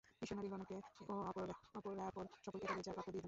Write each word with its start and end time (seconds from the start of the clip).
মিশনরীগণকে 0.21 0.77
ও 1.01 1.13
অপরাপর 1.75 2.25
সকলকে 2.45 2.65
তাদের 2.67 2.83
যা 2.83 2.91
প্রাপ্য, 2.91 3.07
দিয়ে 3.13 3.17
দাও। 3.17 3.19